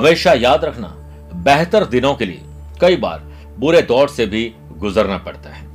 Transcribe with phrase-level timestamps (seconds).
[0.00, 0.88] हमेशा याद रखना,
[1.36, 2.40] बेहतर दिनों के लिए
[2.80, 3.18] कई बार
[3.58, 5.66] बुरे दौर से भी गुजरना पड़ता है।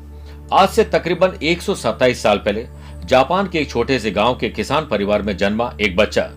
[0.53, 2.65] आज से तकरीबन एक साल पहले
[3.05, 6.27] जापान के एक छोटे से गाँव के किसान परिवार में जन्मा एक बच्चा,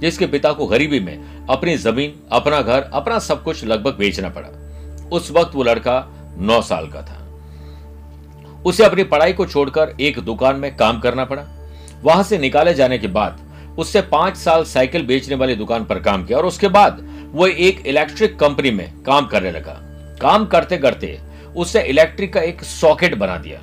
[0.00, 4.48] जिसके पिता को गरीबी में अपनी ज़मीन, अपना घर, अपना सब कुछ लगभग बेचना पड़ा।
[5.12, 6.04] उस वक्त वो लड़का
[6.38, 7.22] नौ साल का था।
[8.64, 11.46] उसे अपनी पढ़ाई को छोड़कर एक दुकान में काम करना पड़ा।
[12.02, 13.44] वहाँ से निकाले जाने के बाद
[13.78, 17.00] उससे पाँच साल साइकिल बेचने वाली दुकान पर काम किया और उसके बाद
[17.32, 19.78] वो एक इलेक्ट्रिक कंपनी में काम करने लगा।
[20.20, 21.18] काम करते करते
[21.56, 23.60] उससे इलेक्ट्रिक का एक सॉकेट बना दिया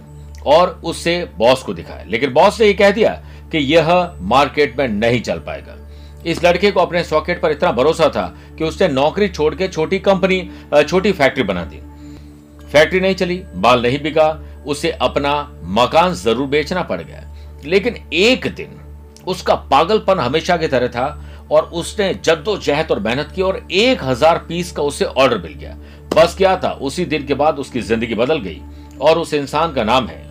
[0.47, 3.11] और उससे बॉस को दिखाया। लेकिन बॉस ने यह कह दिया
[3.51, 5.77] कि यह मार्केट में नहीं चल पाएगा।
[6.25, 8.25] इस लड़के को अपने सॉकेट पर इतना भरोसा था
[8.57, 10.49] कि उसने नौकरी छोड़ के छोटी कंपनी
[10.83, 11.79] छोटी फैक्ट्री बना दी।
[12.67, 14.29] फैक्ट्री नहीं चली, बाल नहीं बिका,
[14.65, 17.29] उसे अपना मकान ज़रूर बेचना पड़ गया।
[17.65, 18.79] लेकिन एक दिन
[19.27, 21.05] उसका पागलपन हमेशा की तरह था
[21.53, 25.75] और उसने जद्दोजहद और मेहनत की और एक हज़ार पीस का उसे ऑर्डर मिल गया।
[26.15, 28.61] बस क्या था, उसी दिन के बाद उसकी ज़िंदगी बदल गई
[29.01, 30.21] और उस इंसान का नाम है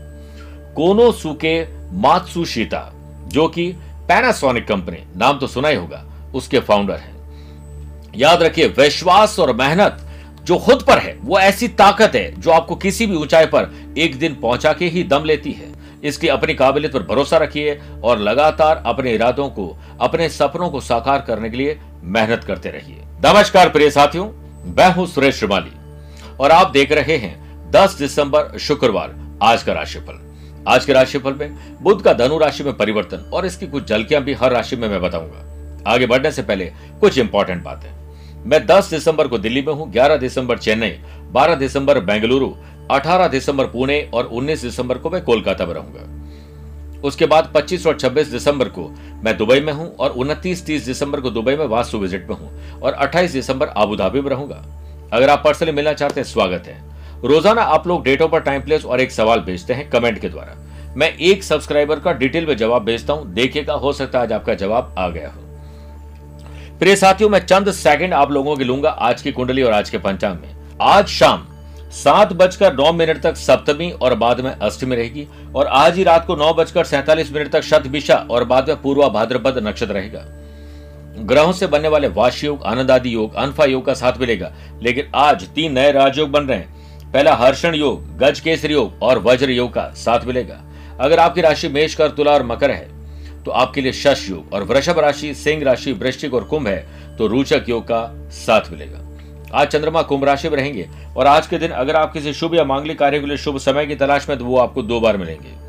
[0.76, 1.62] कोनो सुके
[1.94, 2.92] मात्सुशिता,
[3.28, 3.70] जो कि
[4.08, 9.98] पैनासोनिक कंपनी नाम तो सुना ही होगा, उसके फाउंडर हैं। याद रखिए, विश्वास और मेहनत
[10.44, 14.18] जो खुद पर है, वो ऐसी ताकत है जो आपको किसी भी ऊंचाई पर एक
[14.18, 15.70] दिन पहुँचा के ही दम लेती है।
[16.02, 21.20] इसकी अपनी काबिलियत पर भरोसा रखिए और लगातार अपने इरादों को, अपने सपनों को साकार
[21.20, 24.26] करने के लिए मेहनत करते रहिए। नमस्कार प्रिय साथियों,
[24.68, 25.72] मैं हूँ सुरेश श्रीमाली
[26.40, 30.20] और आप देख रहे हैं 10 दिसंबर शुक्रवार, आज का राशिफल।
[30.68, 34.32] आज के राशिफल में बुद्ध का धनु राशि में परिवर्तन और इसकी कुछ झलकियाँ भी
[34.32, 37.90] हर राशि में मैं बताऊँगा। आगे बढ़ने से पहले कुछ इंपॉर्टेंट बातें।
[38.46, 40.96] मैं 10 दिसंबर को दिल्ली में हूँ 11 दिसंबर चेन्नई
[41.32, 42.52] 12 दिसंबर बेंगलुरु
[42.90, 47.98] 18 दिसंबर पुणे और 19 दिसंबर को मैं कोलकाता में रहूँगा। उसके बाद 25 और
[47.98, 48.88] 26 दिसंबर को
[49.24, 52.80] मैं दुबई में हूँ और 29 30 दिसंबर को दुबई में वास्तु विज़िट में हूँ
[52.80, 54.64] और 28 दिसंबर आबू धाबी में रहूँगा।
[55.12, 56.80] अगर आप पर्सनली मिलना चाहते हैं, स्वागत है।
[57.24, 60.56] रोज़ाना आप लोग डेट पर टाइम प्लेस और एक सवाल भेजते हैं कमेंट के द्वारा।
[60.96, 64.54] मैं एक सब्सक्राइबर का डिटेल में जवाब भेजता हूँ। देखिएगा, हो सकता है आज आपका
[64.54, 65.40] जवाब आ गया हो।
[66.78, 69.98] प्रिय साथियों, मैं चंद सेकंड आप लोगों के लूँगा आज की कुंडली और आज के
[69.98, 71.46] पंचांग में। आज शाम
[71.92, 76.26] सात बजकर नौ मिनट तक सप्तमी और बाद में अष्टमी रहेगी और आज ही रात
[76.26, 80.24] को नौ बजकर सैंतालीस मिनट तक शतभिषा और बाद में पूर्वा भाद्रपद नक्षत्र रहेगा।
[81.22, 85.10] ग्रहों से बनने वाले वाश योग आनंद आदि योग, अनफा योग का साथ मिलेगा। लेकिन
[85.14, 89.50] आज तीन नए राजयोग बन रहे हैं। पहला हर्षण योग गज केसरी योग और वज्र
[89.50, 90.60] योग का साथ मिलेगा।
[91.00, 92.90] अगर आपकी राशि मेष कर तुला और मकर है
[93.44, 97.26] तो आपके लिए शश योग और वृषभ राशि, सिंह राशि, वृश्चिक और कुंभ है तो
[97.26, 99.08] रोचक योग का साथ मिलेगा।
[99.54, 102.64] आज चंद्रमा कुंभ राशि में रहेंगे और आज के दिन अगर आप किसी शुभ या
[102.64, 105.60] मांगलिक कार्य के लिए शुभ समय की तलाश में तो वो आपको दो बार मिलेंगे।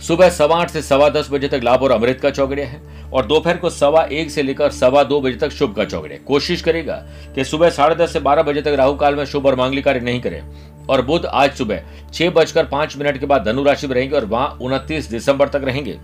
[0.00, 2.80] सुबह सवा आठ से सवा दस बजे तक लाभ और अमृत का चौगड़िया है
[3.12, 6.62] और दोपहर को सवा एक से लेकर सवा दो बजे तक शुभ का चौगड़िया कोशिश
[6.62, 6.96] करेगा
[7.34, 10.00] कि सुबह साढ़े दस से बारह बजे तक राहु काल में शुभ और मांगलिक कार्य
[10.00, 10.42] नहीं करें
[10.86, 11.82] और बुध आज सुबह
[12.14, 15.62] छह बजकर पाँच मिनट के बाद धनु राशि में रहेंगे और वहाँ उनतीस दिसंबर तक
[15.64, 15.98] रहेंगे।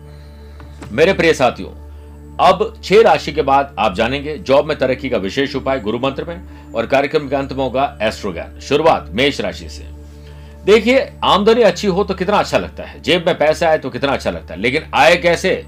[0.93, 1.71] मेरे प्रिय साथियों
[2.41, 6.25] अब छह राशि के बाद आप जानेंगे, जॉब में तरक्की का विशेष उपाय गुरु मंत्र
[6.25, 9.87] में और कार्यक्रम के अंत में होगा एस्ट्रो ज्ञान शुरुआत मेष राशि से।
[10.65, 14.13] देखिए, आमदनी अच्छी हो तो कितना अच्छा लगता है। जेब में पैसा आए तो कितना
[14.13, 15.65] अच्छा लगता है। लेकिन आए कैसे?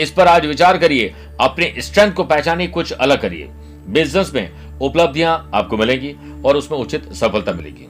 [0.00, 3.48] इस पर आज विचार करिए। अपने स्ट्रेंथ को पहचानिए, कुछ अलग करिए।
[3.88, 7.86] बिज़नेस में उपलब्धियाँ आपको मिलेंगी और उसमें उचित सफलता मिलेगी।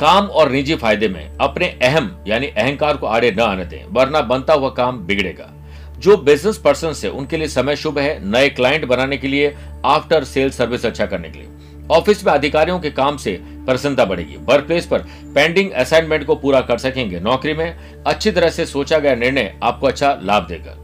[0.00, 4.20] काम और निजी फ़ायदे में अपने अहम, यानी अहंकार को आड़े न आने दें, वरना
[4.20, 5.52] बनता हुआ काम बिगड़ेगा।
[5.98, 9.54] जो बिज़नेस पर्सन है, उनके लिए समय शुभ है, नए क्लाइंट बनाने के लिए
[9.84, 11.48] आफ्टर सेल सर्विस अच्छा करने के लिए।
[11.90, 14.98] ऑफ़िस में अधिकारियों के काम से प्रसन्नता बढ़ेगी। वर्क प्लेस पर
[15.34, 17.76] पेंडिंग असाइनमेंट को पूरा कर सकेंगे। नौकरी में
[18.06, 20.76] अच्छी तरह से सोचा गया निर्णय आपको अच्छा लाभ देगा।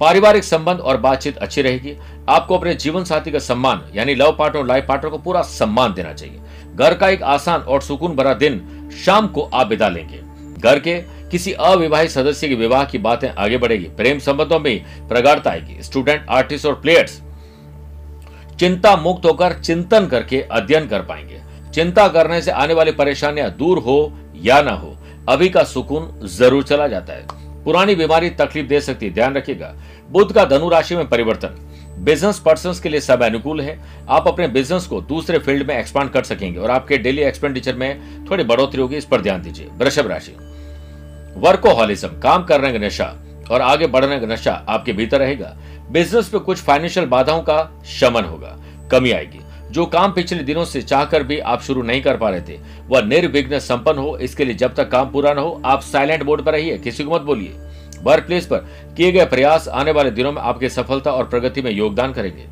[0.00, 1.96] पारिवारिक संबंध और बातचीत अच्छी रहेगी।
[2.28, 5.94] आपको अपने जीवन साथी का सम्मान, यानी लव पार्टनर और लाइफ पार्टनर को पूरा सम्मान
[5.94, 6.40] देना चाहिए।
[6.74, 10.20] घर का एक आसान और सुकून भरा दिन शाम को आप बिता लेंगे।
[10.58, 10.94] घर के
[11.32, 16.26] किसी अविवाहित सदस्य के विवाह की बातें आगे बढ़ेगी। प्रेम संबंधों में प्रगाढ़ता आएगी। स्टूडेंट
[16.30, 17.20] आर्टिस्ट और प्लेयर्स
[18.60, 21.40] चिंता मुक्त होकर चिंतन करके अध्ययन कर पाएँगे।
[21.74, 24.96] चिंता करने से आने वाली परेशानियाँ दूर हो या ना हो,
[25.28, 27.26] अभी का सुकून ज़रूर चला जाता है।
[27.64, 29.74] पुरानी बीमारी तकलीफ़ दे सकती है, ध्यान रखिएगा।
[30.10, 31.58] बुद्ध का धनु राशि में परिवर्तन।
[31.98, 36.10] बिज़नेस पर्सन के लिए सब अनुकूल है। आप अपने बिज़नेस को दूसरे फ़ील्ड में एक्सपांड
[36.10, 40.06] कर सकेंगे और आपके डेली एक्सपेंडिचर में थोड़ी बढ़ोतरी होगी, इस पर ध्यान दीजिए। वृषभ
[40.06, 40.36] राशि।
[41.36, 43.14] वर्कोहॉलिज्म, काम करने का नशा
[43.50, 45.56] और आगे बढ़ने का नशा आपके भीतर रहेगा।
[45.90, 48.56] बिज़नेस पे कुछ फाइनेंशियल बाधाओं का शमन होगा,
[48.90, 49.40] कमी आएगी।
[49.70, 52.58] जो काम पिछले दिनों से चाहकर भी आप शुरू नहीं कर पा रहे थे,
[52.88, 56.44] वह निर्विघ्न संपन्न हो, इसके लिए जब तक काम पूरा न हो, आप साइलेंट मोड
[56.44, 57.52] पर रहिए, किसी को मत बोलिए।
[58.02, 58.56] वर्क प्लेस पर
[58.96, 62.46] किए गए प्रयास आने वाले दिनों में आपकी सफलता और प्रगति में योगदान करेंगे।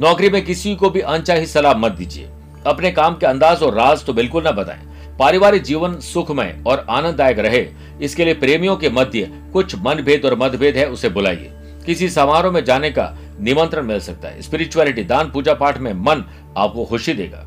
[0.00, 2.28] नौकरी में किसी को भी अनचाही सलाह मत दीजिए।
[2.66, 4.80] अपने काम के अंदाज और राज तो बिल्कुल ना बताएँ।
[5.18, 7.66] पारिवारिक जीवन सुखमय और आनंददायक रहे।
[8.02, 11.50] इसके लिए प्रेमियों के मध्य कुछ मनभेद और मतभेद है, उसे बुलाइए।
[11.86, 16.24] किसी समारोह में जाने का निमंत्रण मिल सकता है। स्पिरिचुअलिटी, दान, पूजा पाठ में मन
[16.56, 17.44] आपको खुशी देगा।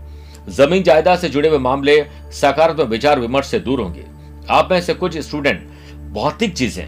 [0.50, 1.96] ज़मीन जायदाद से जुड़े हुए मामले
[2.31, 4.06] सकारात्मक विचार विमर्श से दूर होंगे।
[4.50, 5.68] आप में से कुछ स्टूडेंट
[6.14, 6.88] भौतिक चीज़ें,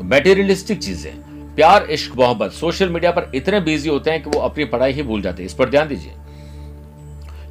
[0.00, 1.12] मेटेरियलिस्टिक चीज़ें,
[1.54, 5.02] प्यार, इश्क, मोहब्बत, सोशल मीडिया पर इतने बिज़ी होते हैं कि वो अपनी पढ़ाई ही
[5.02, 6.12] भूल जाते हैं। इस पर ध्यान दीजिए।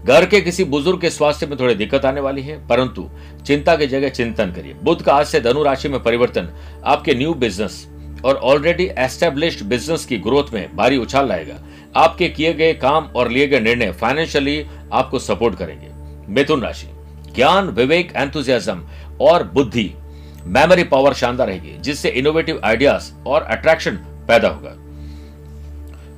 [0.07, 3.09] घर के किसी बुज़ुर्ग के स्वास्थ्य में थोड़ी दिक्कत आने वाली है, परंतु
[3.45, 6.50] चिंता की जगह चिंतन करिए। बुद्ध का आज से धनु राशि में परिवर्तन
[6.86, 7.88] आपके न्यू बिज़नेस
[8.25, 11.56] और ऑलरेडी एस्टेब्लिश्ड बिज़नेस की ग्रोथ में भारी उछाल लाएगा।
[11.95, 15.92] आपके किए गए काम और लिए गए निर्णय फाइनेंशियली आपको सपोर्ट करेंगे।
[16.33, 16.88] मिथुन राशि,
[17.36, 18.88] ज्ञान, विवेक एंथुजियाज्म
[19.21, 19.92] और बुद्धि
[20.45, 23.95] मेमोरी पावर शानदार रहेगी, जिससे इनोवेटिव आइडियाज़ और अट्रैक्शन
[24.27, 24.75] पैदा होगा।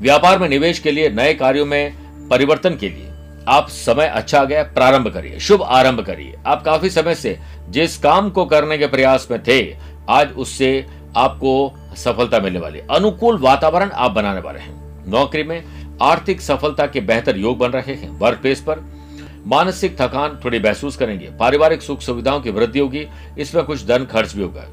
[0.01, 3.08] व्यापार में निवेश के लिए नए कार्यों में परिवर्तन के लिए
[3.49, 8.29] आप समय अच्छा गया, प्रारंभ करिए, शुभ आरंभ करिए। आप काफ़ी समय से जिस काम
[8.29, 9.77] को करने के प्रयास में थे,
[10.09, 10.85] आज उससे
[11.17, 15.63] आपको सफलता मिलने वाली अनुकूल वातावरण आप बनाने वाले हैं। नौकरी में
[16.01, 18.79] आर्थिक सफलता के बेहतर योग बन रहे हैं। वर्क प्लेस पर
[19.47, 23.07] मानसिक थकान थोड़ी महसूस करेंगे। पारिवारिक सुख सुविधाओं की वृद्धि होगी।
[23.37, 24.65] इसमें कुछ धन खर्च भी होगा।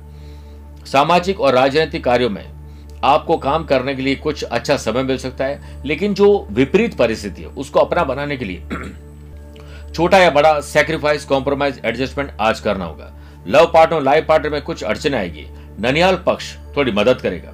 [0.86, 2.55] सामाजिक और राजनीतिक कार्यों में
[3.04, 7.42] आपको काम करने के लिए कुछ अच्छा समय मिल सकता है, लेकिन जो विपरीत परिस्थिति
[7.42, 8.62] है, उसको अपना बनाने के लिए
[9.94, 13.12] छोटा या बड़ा सेक्रीफाइस कॉम्प्रोमाइज एडजस्टमेंट आज करना होगा।
[13.46, 15.46] लव पार्टनर लाइफ पार्टनर में कुछ अड़चन आएगी।
[15.80, 17.52] ननियाल पक्ष थोड़ी मदद करेगा।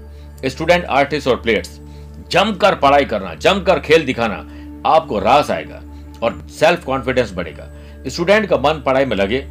[0.48, 1.78] स्टूडेंट आर्टिस्ट और प्लेयर्स
[2.30, 4.36] जमकर पढ़ाई करना, जमकर खेल दिखाना
[4.86, 5.82] आपको रास आएगा
[6.22, 7.68] और सेल्फ कॉन्फिडेंस बढ़ेगा।
[8.06, 9.46] स्टूडेंट का मन पढ़ाई में लगे,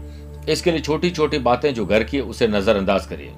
[0.49, 3.33] इसके लिए छोटी छोटी बातें जो घर की उसे नजरअंदाज करिए।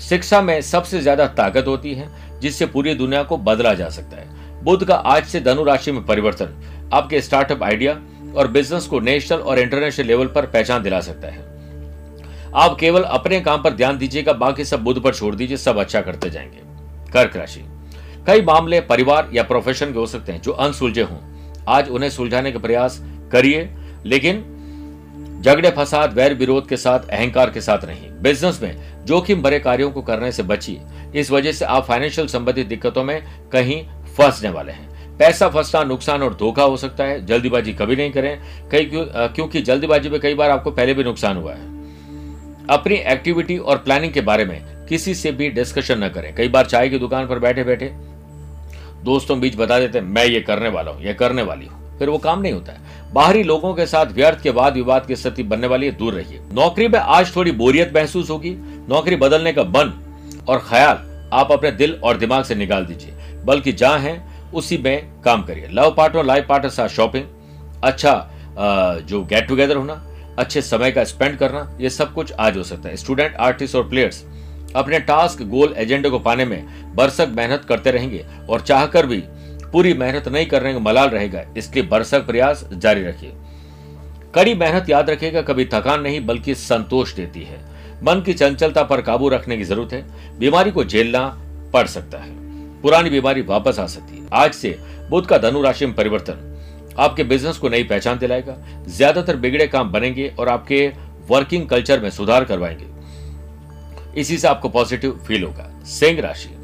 [0.00, 2.08] शिक्षा में सबसे ज़्यादा ताकत होती है,
[2.40, 4.28] जिससे पूरी दुनिया को बदला जा सकता है।
[4.64, 6.62] बुद्ध का आज से धनु राशि में परिवर्तन,
[6.92, 8.00] आपके स्टार्टअप आइडिया
[8.36, 11.38] और बिज़नेस को नेशनल और इंटरनेशनल लेवल पर पहचान दिला सकता है।
[12.54, 16.00] आप केवल अपने काम पर ध्यान दीजिएगा, बाकी सब बुद्ध पर छोड़ दीजिए, सब अच्छा
[16.00, 16.58] करते जाएँगे।
[17.12, 17.60] कर्क राशि।
[18.26, 21.18] कई मामले परिवार या प्रोफेशन के हो सकते हैं, जो अनसुलझे हों।
[21.68, 23.02] आज उन्हें सुलझाने के प्रयास
[23.32, 23.70] करिए,
[24.04, 24.55] लेकिन
[25.40, 29.90] झगड़े, फसाद वैर विरोध के साथ, अहंकार के साथ नहीं। बिज़नेस में जोखिम भरे कार्यों
[29.90, 30.80] को करने से बचिए।
[31.14, 33.22] इस वजह से आप फाइनेंशियल संबंधित दिक्कतों में
[33.52, 33.82] कहीं
[34.16, 38.38] फंसने वाले हैं। पैसा फंसना, नुकसान और धोखा हो सकता है। जल्दीबाजी कभी नहीं करें।
[38.70, 41.74] कई क्योंकि जल्दीबाजी में कई बार आपको पहले भी नुकसान हुआ है।
[42.68, 46.66] अपनी एक्टिविटी और प्लानिंग के बारे में किसी से भी डिस्कशन न करें। कई बार
[46.66, 47.92] चाय की दुकान पर बैठे बैठे
[49.04, 52.08] दोस्तों बीच बता देते हैं, मैं ये करने वाला हूँ, ये करने वाली हूँ। फिर
[52.10, 55.42] वो काम नहीं होता है। बाहरी लोगों के साथ व्यर्थ के वाद विवाद की स्थिति
[55.42, 58.50] बनने वाली है, दूर रहिए। नौकरी में आज थोड़ी बोरियत महसूस होगी।
[58.88, 59.92] नौकरी बदलने का मन
[60.48, 63.12] और ख्याल आप अपने दिल और दिमाग से निकाल दीजिए।
[63.44, 64.12] बल्कि जहाँ है,
[64.54, 67.24] उसी में काम करिए। लव पार्टनर, लाइफ पार्टनर साथ शॉपिंग।
[67.84, 69.94] अच्छा जो गेट टुगेदर होना,
[70.38, 73.88] अच्छे समय का स्पेंड करना, ये सब कुछ आज हो सकता है। स्टूडेंट आर्टिस्ट और
[73.88, 74.24] प्लेयर्स
[74.76, 79.22] अपने टास्क गोल एजेंडे को पाने में बरसक मेहनत करते रहेंगे और चाहकर भी
[79.72, 83.32] पूरी मेहनत नहीं करने का मलाल रहेगा। इसलिए बरसक प्रयास जारी रखिए।
[84.34, 87.58] कड़ी मेहनत याद रखेगा कभी थकान नहीं, बल्कि संतोष देती है।
[88.02, 91.26] मन की चंचलता पर काबू रखने की ज़रूरत है। बीमारी को झेलना
[91.72, 92.34] पड़ सकता है।
[92.82, 94.78] पुरानी बीमारी वापस आ सकती है। आज से
[95.10, 96.52] बुद्ध का धनु राशि में परिवर्तन।
[96.98, 98.56] आपके बिज़नेस को नई पहचान दिलाएगा।
[98.88, 100.86] ज़्यादातर बिगड़े काम बनेंगे और आपके
[101.28, 106.55] वर्किंग कल्चर में सुधार करवाएँगे। इसी से आपको पॉजिटिव फील होगा। सिंह राशि।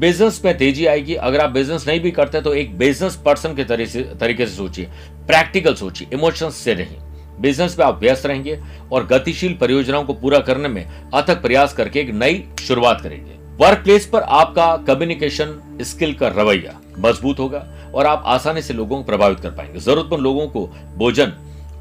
[0.00, 3.64] बिज़नेस में तेज़ी आएगी। अगर आप बिज़नेस नहीं भी करते तो एक बिज़नेस पर्सन के
[3.64, 4.84] तरीके से सोचिए।
[5.26, 6.96] प्रैक्टिकल सोचिए। इमोशंस से नहीं।
[7.40, 8.58] बिज़नेस में आप व्यस्त रहेंगे
[8.92, 13.78] और गतिशील परियोजनाओं को पूरा करने में अथक प्रयास करके एक नई शुरुआत करेंगे। वर्क
[13.78, 19.02] प्लेस पर आपका कम्युनिकेशन स्किल का रवैया मज़बूत होगा और आप आसानी से लोगों को
[19.02, 20.66] प्रभावित कर पाएँगे। जरूरतमंद लोगों को
[20.96, 21.32] भोजन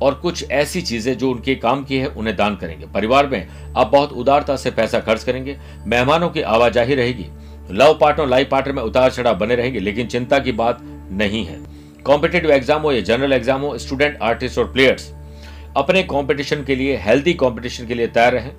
[0.01, 3.47] और कुछ ऐसी चीज़ें जो उनके काम की है, उन्हें दान करेंगे। परिवार में
[3.77, 7.25] आप बहुत उदारता से पैसा खर्च करेंगे। मेहमानों की आवाजाही रहेगी।
[7.71, 10.79] लव पार्टनर लाइफ पार्टनर में उतार चढ़ाव बने रहेंगे, लेकिन चिंता की बात
[11.11, 11.57] नहीं है।
[12.03, 15.11] कॉम्पिटेटिव एग्ज़ाम हो या जनरल एग्ज़ाम हो स्टूडेंट आर्टिस्ट और प्लेयर्स
[15.77, 18.51] अपने कंपटीशन के लिए हेल्थी कंपटीशन के लिए तैयार रहें।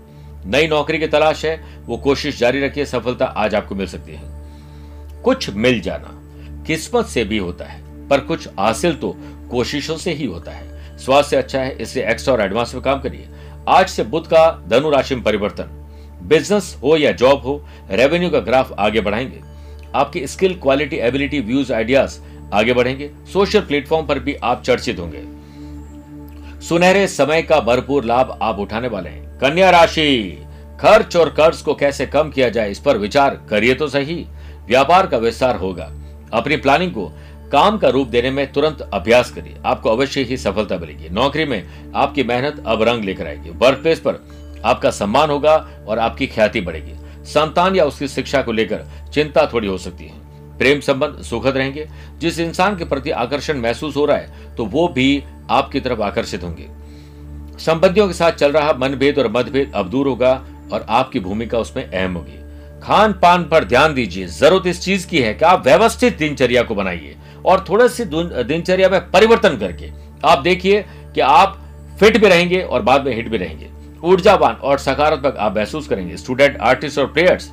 [0.47, 5.23] नई नौकरी की तलाश है, वो कोशिश जारी रखिए, सफलता आज आपको मिल सकती है।
[5.23, 6.17] कुछ मिल जाना,
[6.67, 9.15] किस्मत से भी होता है, पर कुछ हासिल तो
[9.51, 13.29] कोशिशों से ही होता है। स्वास्थ्य अच्छा है, इसलिए एक्स्ट्रा और एडवांस में काम करिए।
[13.69, 15.77] आज से बुद्ध का धनु राशि में परिवर्तन।
[16.23, 19.41] बिज़नेस हो या जॉब हो रेवेन्यू का ग्राफ आगे बढ़ाएँगे।
[19.95, 22.19] आपकी skill quality ability views ideas
[22.55, 25.41] आगे बढ़ेंगे। सोशल प्लेटफॉर्म पर भी आप चर्चित होंगे।
[26.61, 30.39] सुनहरे समय का भरपूर लाभ आप उठाने वाले हैं। कन्या राशि,
[30.81, 34.27] खर्च और कर्ज को कैसे कम किया जाए, इस पर विचार करिए तो सही।
[34.67, 35.93] व्यापार का विस्तार होगा।
[36.33, 37.13] अपनी प्लानिंग को
[37.53, 41.93] काम का रूप देने में तुरंत अभ्यास करिए। आपको अवश्य ही सफलता मिलेगी। नौकरी में
[41.95, 44.13] आपकी मेहनत अब रंग लेकर आएगी। वर्क प्लेस पर
[44.65, 45.55] आपका सम्मान होगा
[45.89, 50.59] और आपकी ख्याति बढ़ेगी। संतान या उसकी शिक्षा को लेकर चिंता थोड़ी हो सकती है।
[50.59, 51.89] प्रेम संबंध सुखद रहेंगे।
[52.19, 56.43] जिस इंसान के प्रति आकर्षण महसूस हो रहा है तो वो भी आपकी तरफ़ आकर्षित
[56.43, 56.69] होंगे।
[57.59, 60.33] संबंधियों के साथ चल रहा मनभेद और मतभेद अब दूर होगा
[60.73, 62.39] और आपकी भूमिका उसमें अहम होगी।
[62.83, 66.75] खान पान पर ध्यान दीजिए। ज़रूरत इस चीज़ की है कि आप व्यवस्थित दिनचर्या को
[66.75, 69.91] बनाइए और थोड़ा सी दिनचर्या में परिवर्तन करके।
[70.25, 71.59] आप देखिए कि आप
[72.01, 73.69] फिट भी रहेंगे और बाद में हिट भी रहेंगे।
[74.05, 77.51] ऊर्जावान और सकारात्मक आप महसूस करेंगे। स्टूडेंट आर्टिस्ट और प्लेयर्स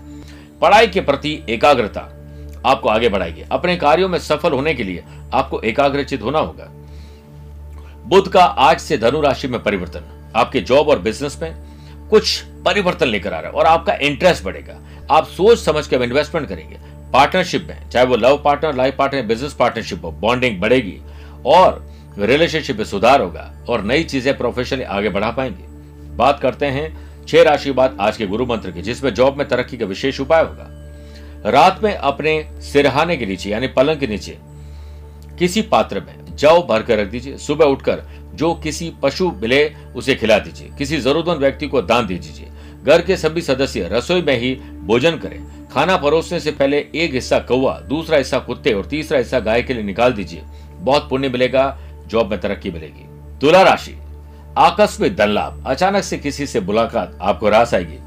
[0.61, 2.01] पढ़ाई के प्रति एकाग्रता।
[2.65, 6.67] आपको आगे बढ़ाएगी। अपने कार्यों में सफल होने के लिए आपको एकाग्रचित होना होगा।
[8.05, 11.55] बुद्ध का आज से धनु राशि में परिवर्तन। आपके जॉब और बिज़नेस में
[12.09, 14.79] कुछ परिवर्तन लेकर आ रहा है और आपका इंटरेस्ट बढ़ेगा।
[15.11, 16.77] आप सोच समझ के इन्वेस्टमेंट करेंगे।
[17.13, 20.97] पार्टनरशिप में, चाहे वो love partner life partner business partnership हो बॉन्डिंग बढ़ेगी
[21.45, 21.85] और
[22.19, 25.66] रिलेशनशिप में सुधार होगा और नई चीज़ें प्रोफेशनली आगे बढ़ा पाएँगे।
[26.17, 29.77] बात करते हैं छह राशि बाद आज के गुरु मंत्र की, जिसमें जॉब में तरक्की
[29.77, 30.67] का विशेष उपाय होगा।
[31.49, 34.37] रात में अपने सिरहाने के नीचे, यानी पलंग के नीचे,
[35.39, 40.15] किसी पात्र में जौ भर कर रख दीजिए। सुबह उठकर जो किसी पशु मिले, उसे
[40.15, 42.47] खिला दीजिए। किसी जरूरतमंद व्यक्ति को दान दे दीजिए।
[42.83, 47.39] घर के सभी सदस्य रसोई में ही भोजन करें। खाना परोसने से पहले एक हिस्सा
[47.39, 50.43] कौआ दूसरा हिस्सा कुत्ते और तीसरा हिस्सा गाय के लिए निकाल दीजिए।
[50.77, 53.05] बहुत पुण्य मिलेगा, जॉब में तरक्की मिलेगी।
[53.39, 53.97] तुला राशि।
[54.57, 57.97] आकस्मिक धन लाभ। अचानक से किसी से मुलाकात आपको रास आएगी।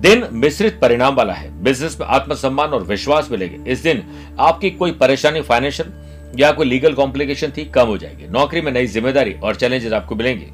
[0.00, 4.02] दिन मिश्रित परिणाम वाला है। बिज़नेस में आत्मसम्मान और विश्वास मिलेगा। इस दिन
[4.40, 5.92] आपकी कोई परेशानी फाइनेंशियल
[6.40, 10.14] या कोई लीगल कॉम्प्लिकेशन थी, कम हो जाएगी। नौकरी में नई ज़िम्मेदारी और चैलेंजेस आपको
[10.14, 10.50] मिलेंगे।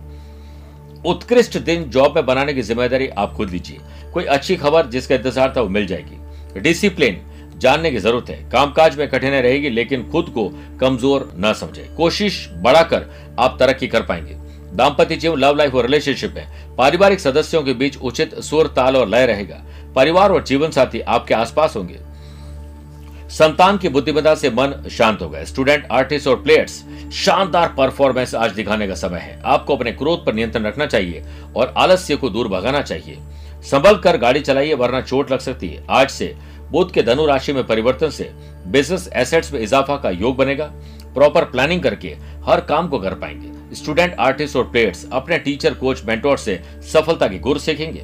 [1.05, 3.79] उत्कृष्ट दिन जॉब में बनाने की ज़िम्मेदारी आप खुद लीजिए।
[4.13, 7.21] कोई अच्छी खबर जिसका इंतज़ार था वो मिल जाएगी। डिसिप्लिन
[7.57, 10.49] जानने की ज़रूरत है। कामकाज में कठिनाई रहेगी, लेकिन खुद को
[10.81, 14.37] कमज़ोर न समझे। कोशिश बढ़ाकर आप तरक्की कर पाएँगे।
[14.73, 19.09] दाम्पत्य जीवन लव लाइफ और रिलेशनशिप में पारिवारिक सदस्यों के बीच उचित सुर, ताल और
[19.09, 19.63] लय रहेगा।
[19.97, 21.99] परिवार और जीवन साथी आपके आसपास होंगे।
[23.31, 28.89] संतान की बुद्धिमत्ता से मन शांत होगा। स्टूडेंट आर्टिस्ट और प्लेयर्स शानदार परफॉर्मेंस आज दिखाने
[28.89, 31.25] का समय है। आपको अपने क्रोध पर नियंत्रण रखना चाहिए
[31.57, 33.19] और आलस्य को दूर भगाना चाहिए।
[33.63, 36.37] संभल कर गाड़ी चलाइए, वरना चोट लग सकती है। आज से
[36.71, 38.33] बुद्ध के धनु राशि में परिवर्तन से
[38.67, 40.73] बिज़नेस एसेट्स में इजाफा का योग बनेगा।
[41.15, 46.05] प्रॉपर प्लानिंग करके हर काम को कर पाएँगे। स्टूडेंट, आर्टिस्ट और प्लेयर्स अपने टीचर, कोच,
[46.05, 46.61] मेंटोर से
[46.93, 48.01] सफलता के गुर सीखेंगे।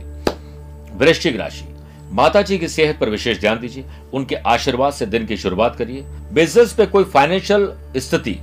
[0.96, 1.64] वृश्चिक राशि।
[2.12, 3.84] माता जी की सेहत पर विशेष ध्यान दीजिए।
[4.14, 8.36] उनके आशीर्वाद से दिन की शुरुआत करिए। बिज़नेस पे कोई फाइनेंशियल स्थिति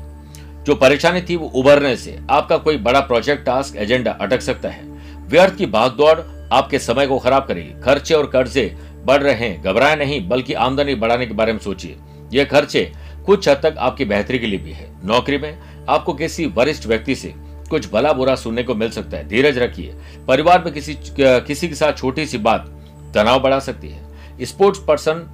[0.65, 4.83] जो परेशानी थी, वो उभरने से आपका कोई बड़ा प्रोजेक्ट, टास्क, एजेंडा अटक सकता है।
[5.27, 6.19] व्यर्थ की भागदौड़
[6.53, 10.95] आपके समय को खराब करेगी। खर्चे और कर्जे बढ़ रहे हैं। घबराए नहीं, बल्कि आमदनी
[10.95, 11.97] बढ़ाने के बारे में सोचिए।
[12.33, 12.91] ये खर्चे
[13.25, 15.57] कुछ हद तक आपकी बेहतरी के लिए भी है। नौकरी में
[15.89, 17.33] आपको किसी वरिष्ठ व्यक्ति से
[17.69, 19.95] कुछ भला बुरा सुनने को मिल सकता है। धीरज रखिए।
[20.27, 22.67] परिवार में किसी किसी के साथ छोटी सी बात
[23.15, 25.25] तनाव बढ़ा सकती है। स्पोर्ट्स पर्सन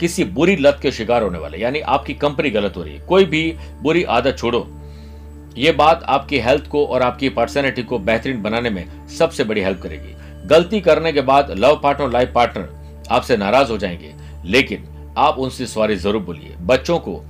[0.00, 3.24] किसी बुरी लत के शिकार होने वाले, यानी आपकी कंपनी गलत हो रही है। कोई
[3.24, 4.66] भी बुरी आदत छोड़ो।
[5.58, 9.80] ये बात आपकी हेल्थ को और आपकी पर्सनैलिटी को बेहतरीन बनाने में सबसे बड़ी हेल्प
[9.82, 10.14] करेगी।
[10.46, 14.12] गलती करने के बाद लव पार्टनर, लाइफ पार्टनर आपसे नाराज़ हो जाएँगे,
[14.44, 17.22] लेकिन आप उनसे सॉरी ज़रूर बोलिए। बच्चों को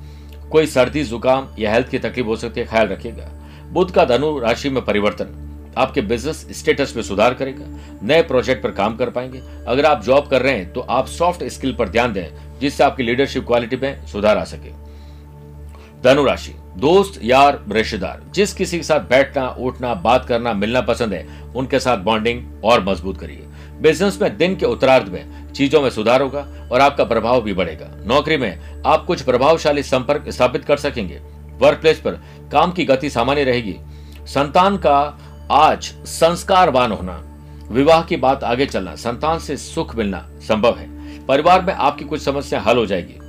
[0.51, 3.31] कोई सर्दी, जुकाम या हेल्थ की तकलीफ़ हो सकती है, ख्याल रखिएगा।
[3.71, 5.43] बुद्ध का धनु राशि में परिवर्तन।
[5.79, 7.65] आपके बिज़नेस स्टेटस में सुधार करेगा,
[8.03, 11.45] नए प्रोजेक्ट पर काम कर पाएँगे। अगर आप जॉब कर रहे हैं तो आप सॉफ्ट
[11.45, 14.71] स्किल पर ध्यान दें, जिससे आपकी लीडरशिप क्वालिटी में सुधार आ सके।
[16.03, 21.27] धनुराशि दोस्त, यार, रिश्तेदार, जिस किसी के साथ बैठना, उठना, बात करना, मिलना पसंद है,
[21.57, 23.46] उनके साथ बॉन्डिंग और मज़बूत करिए।
[23.83, 27.89] बिज़नेस में दिन के उत्तरार्ध में चीज़ों में सुधार होगा और आपका प्रभाव भी बढ़ेगा।
[28.07, 31.21] नौकरी में आप कुछ प्रभावशाली संपर्क स्थापित कर सकेंगे।
[31.59, 32.13] वर्क प्लेस पर
[32.53, 33.77] काम की गति सामान्य रहेगी।
[34.27, 34.99] संतान का
[35.51, 37.23] आज संस्कारवान होना,
[37.71, 40.89] विवाह की बात आगे चलना, संतान से सुख मिलना संभव है।
[41.27, 43.21] परिवार में आपकी कुछ समस्या हल हो जाएगी।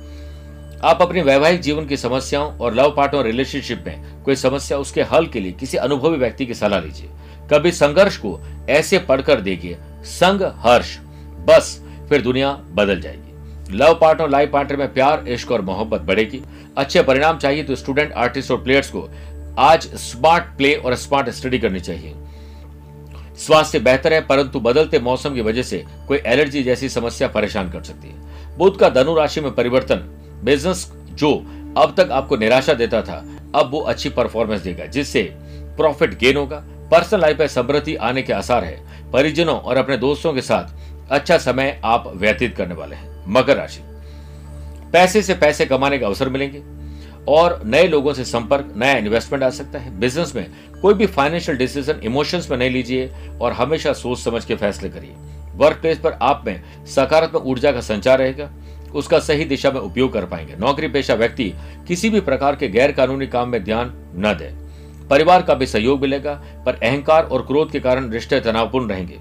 [0.84, 5.26] आप अपने वैवाहिक जीवन की समस्याओं और लव पार्टनर रिलेशनशिप में कोई समस्या उसके हल
[5.26, 7.08] के लिए किसी अनुभवी व्यक्ति की सलाह लीजिए।
[7.52, 10.98] कभी संघर्ष को ऐसे पढ़कर देखिए। संग हर्ष।
[11.48, 16.42] बस, फिर दुनिया बदल जाएगी। लव पार्टनर लाइफ पार्टनर में प्यार, इश्क और मोहब्बत बढ़ेगी।
[16.76, 19.08] अच्छे परिणाम चाहिए तो स्टूडेंट, आर्टिस्ट और प्लेयर्स को
[19.58, 22.14] आज स्मार्ट प्ले और स्मार्ट स्टडी करनी चाहिए।
[23.38, 27.82] स्वास्थ्य बेहतर है, परंतु बदलते मौसम की वजह से कोई एलर्जी जैसी समस्या परेशान कर
[27.82, 28.14] सकती है।
[28.58, 29.96] बुद्ध का धनु राशि में परिवर्तन।
[30.44, 31.34] बिज़नेस जो
[31.78, 33.24] अब तक आपको निराशा देता था,
[33.54, 35.22] अब वो अच्छी परफॉर्मेंस देगा, जिससे
[35.76, 40.32] प्रॉफिट गेन होगा पर्सनल लाइफ में समृद्धि आने के आसार है। परिजनों और अपने दोस्तों
[40.32, 40.76] के साथ
[41.10, 43.80] अच्छा समय आप व्यतीत करने वाले हैं। मकर राशि।
[44.92, 46.62] पैसे से पैसे कमाने के अवसर मिलेंगे
[47.28, 50.46] और नए लोगों से संपर्क, नया इन्वेस्टमेंट आ सकता है। बिज़नेस में
[50.82, 55.14] कोई भी फाइनेंशियल डिसीज़न इमोशंस में नहीं लीजिए और हमेशा सोच समझ के फैसले करिए।
[55.54, 58.50] वर्क प्लेस पर आप में सकारात्मक ऊर्जा का संचार रहेगा।
[58.94, 61.54] उसका सही दिशा में उपयोग कर पाएँगे। नौकरी पेशा व्यक्ति
[61.88, 64.67] किसी भी प्रकार के गैर कानूनी काम में ध्यान न दे।
[65.10, 66.34] परिवार का भी सहयोग मिलेगा,
[66.66, 69.18] पर अहंकार और क्रोध के कारण रिश्ते तनावपूर्ण रहेंगे।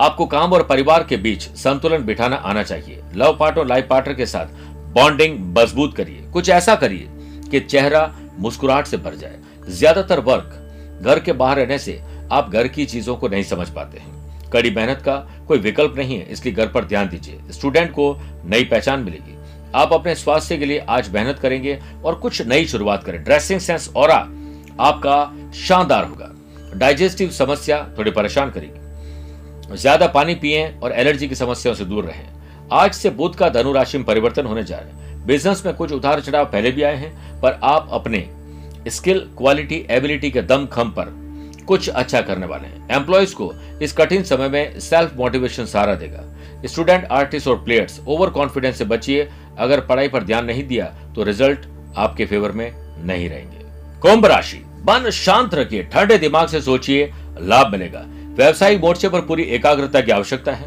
[0.00, 4.26] आपको काम और परिवार के बीच संतुलन बिठाना आना चाहिए। लव पार्टनर लाइफ पार्टनर के
[4.26, 4.46] साथ
[4.94, 7.08] बॉन्डिंग मज़बूत करिए। कुछ ऐसा करिए
[7.50, 12.00] कि चेहरा मुस्कुराहट से भर जाए। ज़्यादातर वर्क घर के बाहर रहने से
[12.32, 15.16] आप घर की चीज़ों को नहीं समझ पाते हैं। कड़ी मेहनत का
[15.48, 19.34] कोई विकल्प नहीं है, इसलिए घर पर ध्यान दीजिए। स्टूडेंट को नई पहचान मिलेगी।
[19.74, 23.90] आप अपने स्वास्थ्य के लिए आज मेहनत करेंगे और कुछ नई शुरुआत करें। ड्रेसिंग सेंस
[23.96, 24.10] और
[24.80, 26.32] आपका शानदार होगा।
[26.74, 32.26] डाइजेस्टिव समस्या थोड़ी परेशान करेगी। ज़्यादा पानी पिए और एलर्जी की समस्याओं से दूर रहें।
[32.72, 35.92] आज से बुध का धनु राशि में परिवर्तन होने जा रहे हैं। बिज़नेस में कुछ
[35.92, 38.28] उतार चढ़ाव पहले भी आए हैं, पर आप अपने
[38.88, 41.14] स्किल, क्वालिटी, एबिलिटी के दम खम पर
[41.66, 43.52] कुछ अच्छा करने वाले हैं। एम्प्लॉयज़ को
[43.82, 46.22] इस कठिन समय में सेल्फ मोटिवेशन सहारा देगा।
[46.66, 49.28] स्टूडेंट आर्टिस्ट और प्लेयर्स ओवर कॉन्फिडेंस से बचिए।
[49.58, 51.66] अगर पढ़ाई पर ध्यान नहीं दिया तो रिज़ल्ट
[51.96, 53.64] आपके फेवर में नहीं रहेंगे।
[54.02, 58.04] कुंभ राशि। मन शांत रखिए, ठंडे दिमाग से सोचिए, लाभ मिलेगा।
[58.36, 60.64] व्यवसायिक मोर्चे पर पूरी एकाग्रता की आवश्यकता है।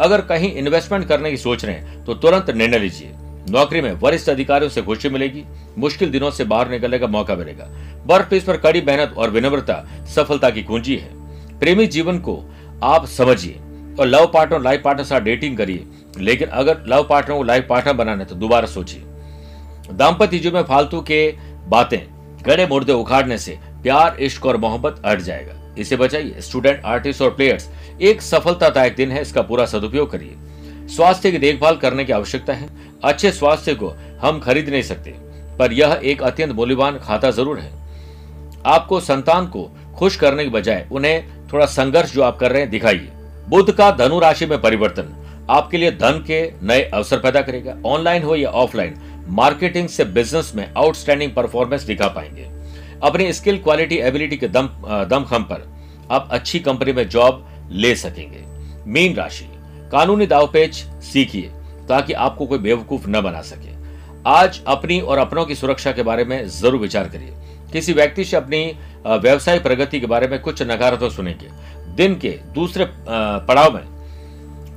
[0.00, 3.10] अगर कहीं इन्वेस्टमेंट करने की सोच रहे हैं तो तुरंत निर्णय लीजिए।
[3.50, 5.44] नौकरी में वरिष्ठ अधिकारियों से खुशी मिलेगी,
[5.78, 7.68] मुश्किल दिनों से बाहर निकलने का मौका मिलेगा।
[8.06, 12.42] वर्क पर कड़ी मेहनत और विनम्रता, सफलता की कुंजी है। प्रेमी जीवन को
[12.82, 13.58] आप समझिए
[14.00, 15.86] और लव पार्टनर, लाइफ पार्टनर साथ डेटिंग करिए।
[16.18, 19.02] लेकिन अगर लव पार्टनर को लाइफ पार्टनर बनाना तो दोबारा सोचिए।
[19.92, 21.34] दाम्पत्य जीवन में फालतू के
[21.68, 21.98] बातें
[22.46, 27.30] गड़े मुर्दे उखाड़ने से प्यार, इश्क और मोहब्बत अट जाएगा। इसे बचाइए स्टूडेंट आर्टिस्ट और
[27.30, 27.68] प्लेयर्स
[28.02, 30.36] एक सफलतादायक दिन है, इसका पूरा सदुपयोग करिए।
[30.88, 32.68] स्वास्थ्य की देखभाल करने की आवश्यकता है।
[33.04, 35.10] अच्छे स्वास्थ्य को हम खरीद नहीं सकते,
[35.58, 37.72] पर यह एक अत्यंत मूल्यवान खाता ज़रूर है।
[38.66, 42.70] आपको संतान को खुश करने के बजाय उन्हें थोड़ा संघर्ष जो आप कर रहे हैं,
[42.70, 43.08] दिखाइए।
[43.48, 45.14] बुद्ध का धनु राशि में परिवर्तन
[45.50, 48.94] आपके लिए धन के नए अवसर पैदा करेगा ऑनलाइन हो या ऑफलाइन
[49.28, 52.48] मार्केटिंग से बिज़नेस में आउटस्टैंडिंग परफॉर्मेंस दिखा पाएँगे।
[53.02, 54.68] अपनी स्किल, क्वालिटी, एबिलिटी के दम
[55.10, 55.68] दमखम पर
[56.10, 58.44] आप अच्छी कंपनी में जॉब ले सकेंगे।
[58.86, 59.48] मीन राशि,
[59.92, 61.50] कानूनी दावपेच सीखिए
[61.88, 63.72] ताकि आपको कोई बेवकूफ़ न बना सके।
[64.26, 67.32] आज अपनी और अपनों की सुरक्षा के बारे में ज़रूर विचार करिए।
[67.72, 68.66] किसी व्यक्ति से अपनी
[69.06, 71.48] व्यवसाय प्रगति के बारे में कुछ नकारात्मक सुनेंगे।
[71.96, 73.82] दिन के दूसरे पड़ाव में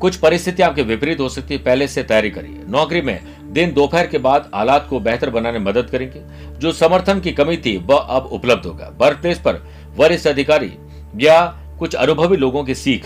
[0.02, 3.20] कुछ परिस्थितियाँ आपके विपरीत हो सकती है, पहले से तैयारी करिए। नौकरी में
[3.54, 6.22] दिन दोपहर के बाद हालात को बेहतर बनाने में मदद करेंगे।
[6.60, 9.54] जो समर्थन की कमी थी, वह अब उपलब्ध होगा। वर्क प्लेस पर
[9.98, 10.74] वरिष्ठ अधिकारी
[11.16, 13.06] या कुछ अनुभवी लोगों की सीख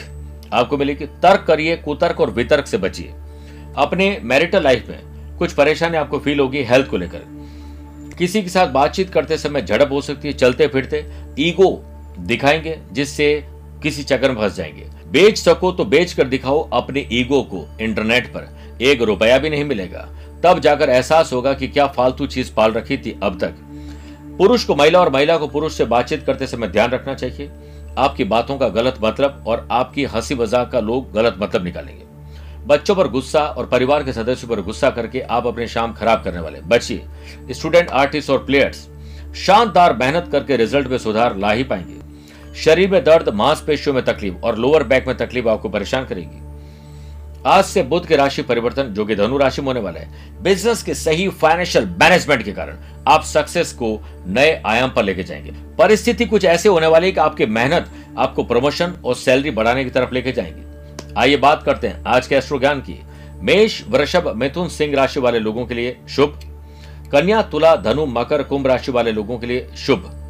[0.53, 3.13] आपको मिलेगी। तर्क करिए, कुतर्क और वितर्क से बचिए।
[3.77, 4.99] अपने मैरिटल लाइफ में
[5.37, 7.21] कुछ परेशानी आपको फील होगी हेल्थ को लेकर।
[8.17, 11.05] किसी के साथ बातचीत करते समय झड़प हो सकती है चलते फिरते
[11.39, 11.83] ईगो
[12.19, 13.45] दिखाएँगे, जिससे
[13.83, 18.27] किसी चक्कर में फंस जाएँगे। बेच सको तो बेच कर दिखाओ अपने ईगो को इंटरनेट
[18.27, 18.47] पर।
[18.81, 20.07] एक रुपया भी नहीं मिलेगा।
[20.43, 23.55] तब जाकर एहसास होगा कि क्या फालतू चीज़ पाल रखी थी अब तक।
[24.37, 27.51] पुरुष को महिला और महिला को पुरुष से बातचीत करते समय ध्यान रखना चाहिए।
[27.97, 32.03] आपकी बातों का गलत मतलब और आपकी हँसी मज़ाक का लोग गलत मतलब निकालेंगे।
[32.67, 36.39] बच्चों पर गुस्सा और परिवार के सदस्यों पर गुस्सा करके आप अपने शाम खराब करने
[36.39, 37.01] वाले। बचिए,
[37.51, 38.87] स्टूडेंट आर्टिस्ट और प्लेयर्स,
[39.37, 41.99] शानदार मेहनत करके रिज़ल्ट में सुधार ला ही पाएँगे।
[42.55, 46.51] शरीर में दर्द, मांसपेशियों में तकलीफ़ और लोअर बैक में तकलीफ़ आपको परेशान करेगी।
[47.45, 50.83] आज से बुद्ध के राशि परिवर्तन, जो कि धनु राशि में होने वाला है। बिज़नेस
[50.83, 56.25] के सही फाइनेंशियल मैनेजमेंट के कारण आप सक्सेस को नए आयाम पर लेके जाएँगे। परिस्थिति
[56.25, 60.13] कुछ ऐसे होने वाली है कि आपकी मेहनत, आपको प्रमोशन और सैलरी बढ़ाने की तरफ़
[60.13, 60.61] लेके जाएँगे।
[61.17, 63.01] आइए बात करते हैं आज के एस्ट्रो ज्ञान की।
[63.35, 66.39] मेष, वृषभ, मिथुन सिंह राशि वाले लोगों के लिए शुभ।
[67.11, 70.20] कन्या, तुला, धनु, मकर, कुंभ राशि वाले लोगों के लिए शुभ।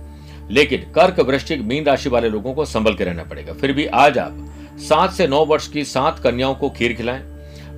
[0.52, 4.18] लेकिन कर्क वृश्चिक मीन राशि वाले लोगों को संभल के रहना पड़ेगा। फिर भी आज
[4.18, 4.48] आप
[4.80, 7.22] सात से नौ वर्ष की सात कन्याओं को खीर खिलाएँ।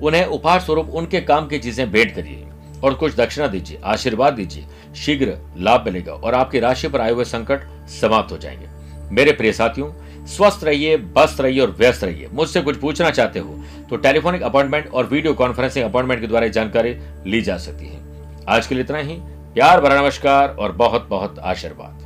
[0.02, 2.46] उन्हें उपहार स्वरूप उनके काम की चीज़ें भेंट करिए
[2.84, 4.64] और कुछ दक्षिणा दीजिए, आशीर्वाद दीजिए,
[4.96, 8.68] शीघ्र लाभ मिलेगा और आपकी राशि पर आए हुए संकट समाप्त हो जाएँगे।
[9.14, 9.92] मेरे प्रिय साथियों,
[10.26, 13.58] स्वस्थ रहिए बस्त रहिए और व्यस्त रहिए। मुझसे कुछ पूछना चाहते हो
[13.90, 18.00] तो टेलीफोनिक अपॉइंटमेंट और वीडियो कॉन्फ्रेंसिंग अपॉइंटमेंट के द्वारा जानकारी ली जा सकती है।
[18.48, 19.16] आज के लिए इतना ही।
[19.54, 22.03] प्यार भरा नमस्कार और बहुत बहुत आशीर्वाद।